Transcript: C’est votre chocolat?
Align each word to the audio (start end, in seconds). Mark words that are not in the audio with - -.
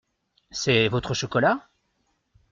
C’est 0.49 0.87
votre 0.87 1.13
chocolat? 1.13 1.69